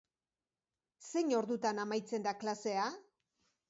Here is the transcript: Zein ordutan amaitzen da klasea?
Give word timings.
Zein 1.11 1.35
ordutan 1.43 1.85
amaitzen 1.87 2.29
da 2.29 2.37
klasea? 2.45 2.93